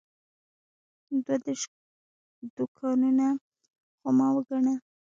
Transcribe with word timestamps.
دوه 1.23 1.35
دېرش 1.43 1.63
دوکانونه 2.57 3.27
خو 3.99 4.09
ما 4.17 4.27
وګڼل. 4.35 4.67